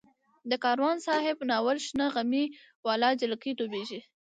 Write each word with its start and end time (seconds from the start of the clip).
د 0.49 0.51
کاروان 0.63 0.97
صاحب 1.07 1.37
ناول 1.49 1.77
شنه 1.85 2.05
غمي 2.15 2.45
واله 2.85 3.09
جلکۍ 3.21 3.51
نومېږي. 3.59 3.99